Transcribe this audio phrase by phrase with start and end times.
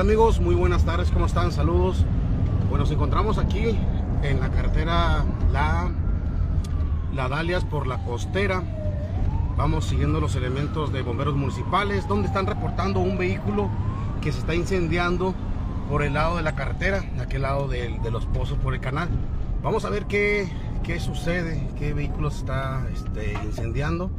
[0.00, 0.40] tal amigos?
[0.40, 1.52] Muy buenas tardes, ¿cómo están?
[1.52, 2.06] Saludos.
[2.70, 3.76] Bueno, nos encontramos aquí
[4.22, 5.90] en la carretera La,
[7.12, 8.62] la Dalias por la costera.
[9.58, 13.68] Vamos siguiendo los elementos de bomberos municipales donde están reportando un vehículo
[14.22, 15.34] que se está incendiando
[15.90, 19.10] por el lado de la carretera, de aquel lado de, los pozos por el canal.
[19.62, 20.50] Vamos a ver qué,
[20.82, 24.10] qué sucede, qué vehículo se está este, incendiando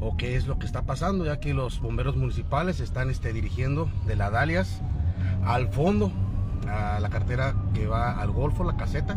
[0.00, 3.90] o qué es lo que está pasando, ya que los bomberos municipales están este, dirigiendo
[4.06, 4.80] de la Dalias
[5.44, 6.10] al fondo,
[6.68, 9.16] a la cartera que va al Golfo, la caseta.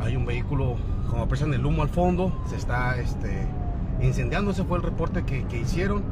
[0.00, 0.76] Hay un vehículo,
[1.08, 3.46] como aprecian el humo al fondo, se está este,
[4.00, 6.02] incendiando, ese fue el reporte que, hicieron.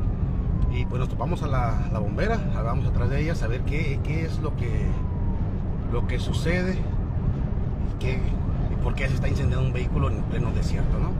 [0.73, 4.25] Y pues nos topamos a la, bombera, vamos atrás de ella a saber qué, qué
[4.25, 4.87] es lo que,
[5.93, 8.21] lo que sucede y, qué,
[8.71, 11.13] y por qué se está incendiando un vehículo en pleno desierto, ¿no?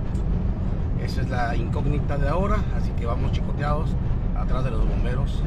[1.03, 3.91] Esa es la incógnita de ahora, así que vamos chicoteados
[4.37, 5.43] atrás de los bomberos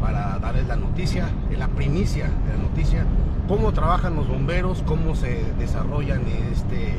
[0.00, 3.04] para darles la noticia, la primicia de la noticia,
[3.48, 6.94] cómo trabajan los bomberos, cómo se desarrollan en, este,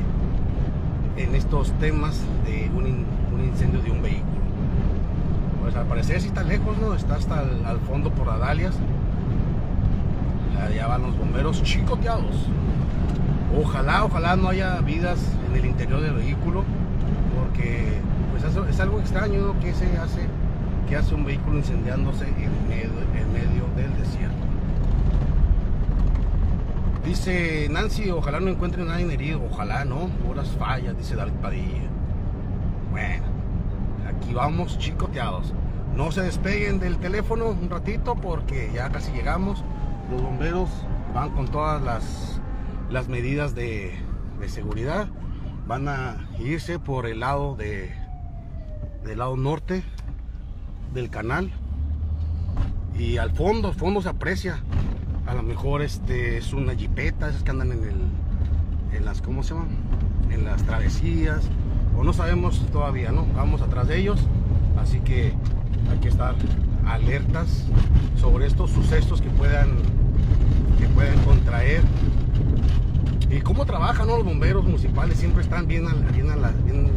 [1.16, 4.42] en estos temas de un, incendio de un vehículo.
[5.62, 6.94] Pues al parecer sí está lejos, ¿no?
[6.94, 8.74] Está hasta al, fondo por Adalias.
[10.60, 12.46] Allá van los bomberos chicoteados.
[13.60, 16.64] Ojalá, ojalá no haya vidas en el interior del vehículo
[17.36, 17.98] porque
[18.30, 20.26] pues es algo extraño que se hace
[20.94, 24.36] hace un vehículo incendiándose en medio, en medio del desierto.
[27.04, 31.88] Dice Nancy ojalá no encuentre nadie herido ojalá no horas fallas dice David Padilla.
[32.90, 33.24] Bueno
[34.08, 35.52] aquí vamos chicoteados.
[35.96, 39.64] No se despeguen del teléfono un ratito porque ya casi llegamos.
[40.10, 40.70] Los bomberos
[41.14, 42.40] van con todas las
[42.90, 43.94] las medidas de,
[44.40, 45.08] de seguridad.
[45.66, 47.94] Van a irse por el lado de
[49.04, 49.82] del lado norte
[50.92, 51.50] del canal.
[52.98, 54.60] Y al fondo, al fondo se aprecia.
[55.26, 57.96] A lo mejor este es una jipeta esas que andan en el
[58.96, 59.54] en las ¿cómo se
[60.30, 61.42] en las travesías.
[61.96, 64.20] O no sabemos todavía no vamos atrás de ellos.
[64.78, 65.32] Así que
[65.90, 66.34] hay que estar
[66.86, 67.64] alertas
[68.20, 69.70] sobre estos sucesos que puedan
[70.78, 71.82] que puedan contraer.
[73.30, 74.16] Y cómo trabajan ¿no?
[74.16, 76.90] los bomberos municipales, siempre están bien, bien,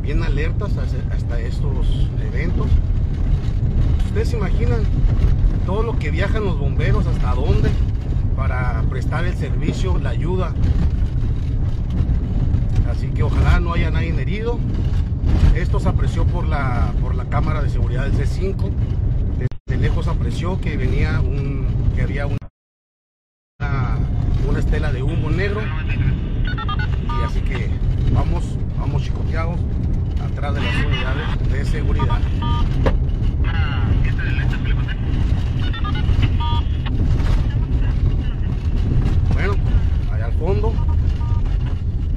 [0.00, 0.72] bien alertas
[1.12, 2.66] hasta estos eventos.
[4.20, 4.82] Ustedes se imaginan
[5.64, 7.70] todo lo que viajan los bomberos, hasta dónde,
[8.36, 10.52] para prestar el servicio, la ayuda.
[12.90, 14.58] Así que ojalá no haya nadie herido.
[15.54, 18.70] Esto se apreció por la, por la cámara de seguridad del C5.
[19.38, 21.66] Desde lejos apreció que venía un,
[21.96, 22.36] que había un
[24.46, 27.70] una estela de humo negro y así que
[28.12, 28.44] vamos
[28.78, 29.58] vamos chicoteados
[30.22, 32.20] atrás de las unidades de seguridad
[39.32, 39.54] bueno
[40.12, 40.72] allá al fondo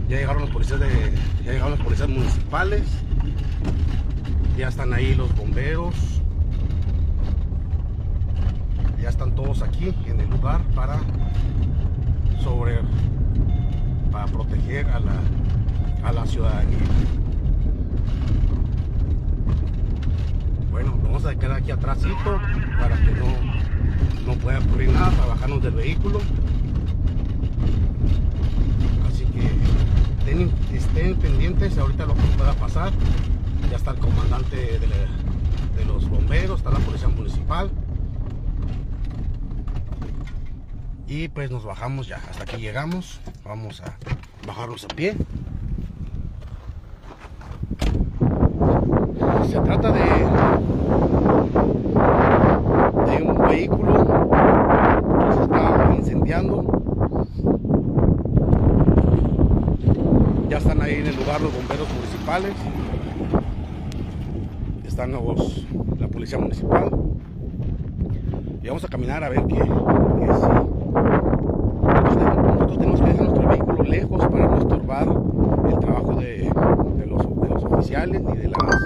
[0.09, 1.14] ya llegaron los policías de
[1.46, 2.84] ya llegaron los policías municipales
[4.58, 5.94] ya están ahí los bomberos
[9.00, 11.00] ya están todos aquí en el lugar para
[12.44, 12.79] sobre
[14.11, 15.13] para proteger a la,
[16.03, 16.79] a la ciudadanía.
[20.72, 22.41] Bueno, vamos a quedar aquí atrásito
[22.79, 23.28] para que no,
[24.25, 26.19] no pueda ocurrir nada, para bajarnos del vehículo.
[29.07, 29.51] Así que
[30.17, 32.91] estén, estén pendientes ahorita lo que pueda pasar.
[33.73, 37.72] Ya está el comandante de, los bomberos, está la policía municipal.
[41.07, 43.97] y pues nos bajamos ya hasta aquí llegamos vamos a
[44.45, 45.16] bajarnos a pie.
[49.50, 50.23] Se trata de
[53.23, 54.05] un vehículo
[55.17, 56.63] que se está incendiando.
[60.47, 62.53] Ya están ahí en el lugar los bomberos municipales
[64.93, 65.66] están los
[65.99, 66.91] la policía municipal
[68.61, 69.66] y vamos a caminar a ver qué, qué
[72.45, 75.07] nosotros tenemos que dejar nuestro vehículo lejos para no estorbar
[75.67, 76.47] el trabajo de,
[76.99, 78.81] de, los, de los, oficiales ni de, las,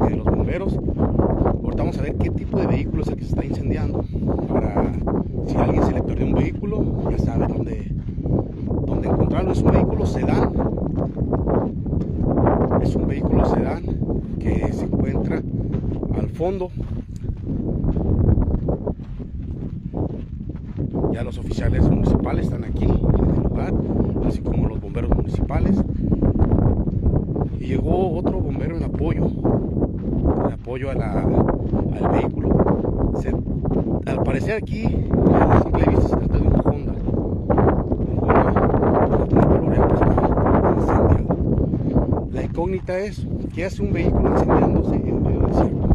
[0.00, 0.74] ni de los bomberos.
[0.74, 4.02] Ahorita vamos a ver qué tipo de vehículo es el que se está incendiando.
[4.48, 4.94] Para
[5.46, 7.92] si a alguien se le perdió un vehículo, ya sabe dónde,
[8.86, 9.52] dónde encontrarlo.
[9.52, 10.54] Es un vehículo sedán.
[12.82, 13.98] Es un vehículo sedán
[14.38, 15.42] que se encuentra
[16.16, 16.28] al
[16.58, 16.70] fondo
[21.12, 23.72] ya los oficiales municipales están aquí en el lugar,
[24.26, 25.76] así como los bomberos municipales.
[27.58, 29.26] Y llegó otro bombero en apoyo,
[30.46, 33.12] en apoyo a la, al vehículo.
[33.20, 33.32] Se
[34.10, 34.84] al parecer aquí,
[35.34, 36.92] a simple vista se trata de un Honda.
[36.92, 38.18] Un
[40.76, 45.88] pues, La incógnita es, ¿qué hace un vehículo incendiándose en medio desierto?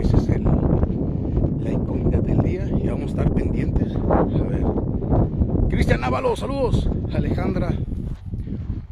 [0.00, 3.96] Esa es el, la incógnita del día y vamos a estar pendientes.
[3.96, 4.64] A ver.
[5.70, 6.88] Cristian Ávalo, saludos.
[7.14, 7.72] Alejandra.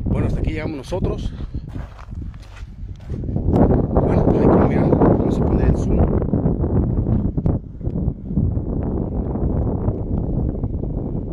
[0.04, 1.32] Bueno, hasta aquí llegamos nosotros.
[3.12, 6.00] Bueno, pues vamos a poner el zoom.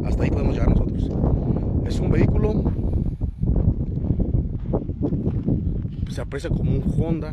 [0.06, 1.10] Hasta ahí podemos llegar nosotros.
[1.86, 2.64] Es un vehículo,
[6.10, 7.32] se aprecia como un Honda.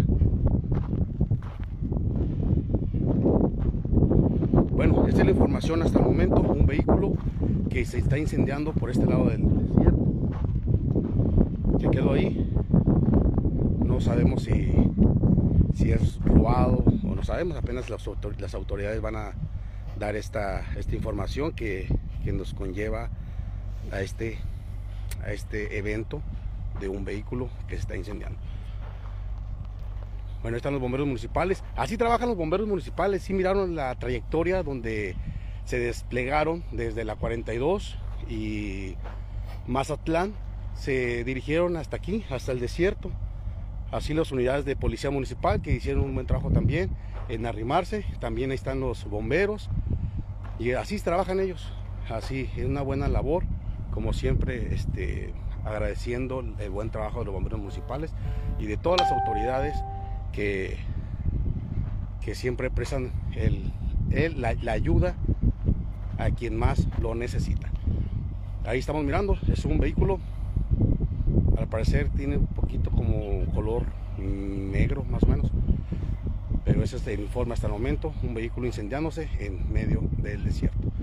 [4.71, 6.41] Bueno, esta es la información hasta el momento.
[6.41, 7.15] Un vehículo
[7.69, 10.07] que se está incendiando por este lado del desierto.
[11.79, 12.51] Que quedó ahí.
[13.85, 14.73] No sabemos si,
[15.75, 17.57] si es robado o no sabemos.
[17.57, 18.09] Apenas las,
[18.39, 19.33] las autoridades van a
[19.99, 21.89] dar esta, esta información que,
[22.23, 23.11] que nos conlleva
[23.91, 24.39] a este,
[25.25, 26.23] a este evento
[26.81, 28.39] de un vehículo que se está incendiando.
[30.44, 31.64] Bueno, ahí están los bomberos municipales.
[31.75, 33.23] Así trabajan los bomberos municipales.
[33.23, 35.17] Sí miraron la trayectoria donde
[35.64, 37.96] se desplegaron desde la 42
[38.29, 38.94] y
[39.67, 40.35] Mazatlán.
[40.75, 43.11] Se dirigieron hasta aquí, hasta el desierto.
[43.91, 46.90] Así las unidades de policía municipal que hicieron un buen trabajo también
[47.31, 48.05] en arrimarse.
[48.20, 49.70] También ahí están los bomberos.
[50.58, 51.73] Y así trabajan ellos.
[52.11, 53.44] Así es una buena labor.
[53.93, 55.32] Como siempre, este,
[55.64, 58.12] agradeciendo el buen trabajo de los bomberos municipales
[58.58, 59.75] y de todas las autoridades
[60.35, 60.77] que,
[62.23, 63.73] que siempre prestan el,
[64.11, 65.15] el, la, la, ayuda
[66.19, 67.71] a quien más lo necesita.
[68.67, 70.19] Ahí estamos mirando, es un vehículo,
[71.59, 73.85] al parecer tiene un poquito como color
[74.19, 75.51] negro más o menos,
[76.65, 80.94] pero ese es el informe hasta el momento, un vehículo incendiándose en medio del desierto.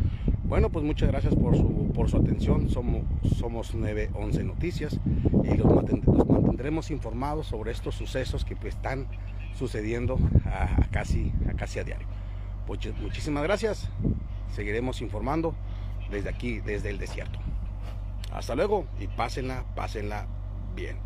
[0.52, 2.70] Bueno, pues muchas gracias por su, por su atención.
[2.70, 3.04] Somos,
[3.38, 5.00] somos 911 Noticias
[5.46, 5.66] y los,
[6.28, 9.08] mantendremos informados sobre estos sucesos que pues, están
[9.56, 12.06] sucediendo a casi, a casi a diario.
[12.68, 13.88] Pues, muchísimas gracias.
[14.54, 15.56] Seguiremos informando
[16.12, 17.40] desde aquí, desde el desierto.
[18.34, 20.28] Hasta luego y pásenla, pásenla
[20.76, 20.98] bien.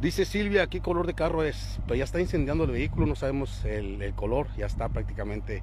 [0.00, 1.78] Dice Silvia, ¿qué color de carro es?
[1.86, 5.62] Pues ya está incendiando el vehículo, no sabemos el, el color, ya está prácticamente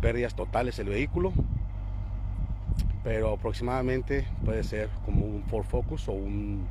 [0.00, 1.34] pérdidas totales el vehículo
[3.08, 6.66] pero aproximadamente puede ser como un Ford Focus o un,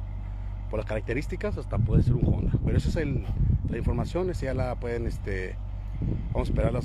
[0.70, 2.52] por las características, hasta puede ser un Honda.
[2.64, 3.08] Pero esa es
[3.68, 5.56] la información, esa ya la pueden, este,
[6.32, 6.80] vamos a esperar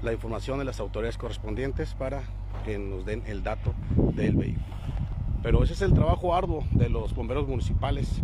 [0.00, 2.22] la información de las autoridades correspondientes para
[2.64, 3.74] que nos den el dato
[4.16, 4.64] del vehículo.
[5.42, 8.22] Pero ese es el trabajo arduo de los bomberos municipales.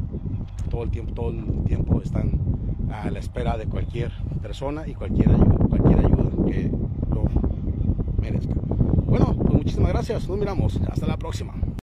[0.70, 2.40] Todo el tiempo, todo el tiempo están
[2.90, 4.10] a la espera de cualquier
[4.40, 6.70] persona y cualquier ayuda que
[7.10, 7.24] lo
[8.22, 8.54] merezca.
[9.04, 10.28] Bueno, pues muchísimas gracias.
[10.28, 10.78] Nos miramos.
[10.88, 11.52] Hasta la próxima.